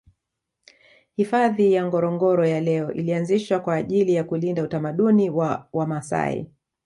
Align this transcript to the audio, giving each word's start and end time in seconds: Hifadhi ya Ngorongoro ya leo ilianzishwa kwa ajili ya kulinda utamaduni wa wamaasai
Hifadhi 1.15 1.73
ya 1.73 1.85
Ngorongoro 1.85 2.45
ya 2.45 2.59
leo 2.61 2.91
ilianzishwa 2.91 3.59
kwa 3.59 3.75
ajili 3.75 4.13
ya 4.13 4.23
kulinda 4.23 4.63
utamaduni 4.63 5.29
wa 5.29 5.67
wamaasai 5.73 6.51